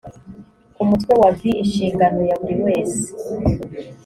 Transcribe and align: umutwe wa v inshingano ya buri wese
umutwe 0.83 1.11
wa 1.21 1.29
v 1.37 1.39
inshingano 1.61 2.19
ya 2.29 2.35
buri 2.39 2.55
wese 2.65 3.01